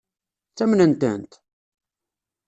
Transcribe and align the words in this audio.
Ttamnen-tent? 0.49 1.31